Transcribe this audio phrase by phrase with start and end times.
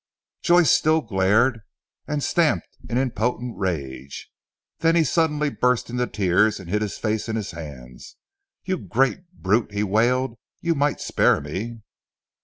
[0.41, 1.59] Joyce still glared
[2.07, 4.31] and stamped in impotent rage.
[4.79, 8.15] Then he suddenly burst into tears and hid his face in his hands.
[8.63, 11.83] "You great brute," he wailed, "you might spare me!"